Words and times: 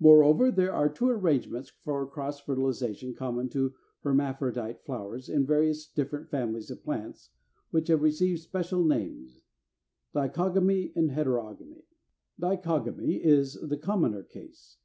Moreover, 0.00 0.50
there 0.50 0.72
are 0.72 0.88
two 0.88 1.08
arrangements 1.08 1.70
for 1.84 2.04
cross 2.04 2.40
fertilization 2.40 3.14
common 3.14 3.48
to 3.50 3.74
hermaphrodite 4.00 4.84
flowers 4.84 5.28
in 5.28 5.46
various 5.46 5.86
different 5.86 6.28
families 6.30 6.68
of 6.68 6.82
plants, 6.82 7.30
which 7.70 7.86
have 7.86 8.02
received 8.02 8.40
special 8.40 8.82
names, 8.82 9.40
Dichogamy 10.16 10.90
and 10.96 11.12
Heterogony. 11.12 11.84
339. 12.40 12.40
=Dichogamy= 12.40 13.20
is 13.24 13.52
the 13.54 13.76
commoner 13.76 14.24
case. 14.24 14.76